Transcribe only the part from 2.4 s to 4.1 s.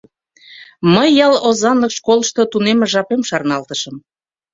тунемме жапем шарналтышым.